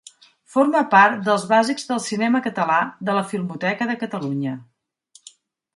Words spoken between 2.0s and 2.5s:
cinema